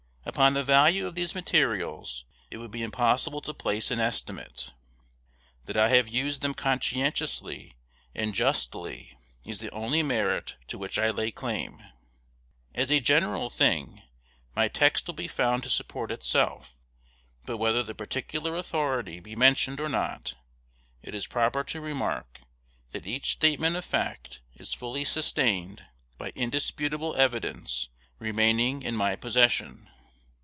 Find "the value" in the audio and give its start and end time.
0.53-1.07